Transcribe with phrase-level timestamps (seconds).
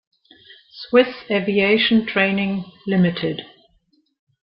[0.71, 3.45] Swiss Aviation Training Ltd.